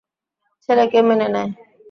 [0.69, 1.49] ছেলেকে মেনে নেয়।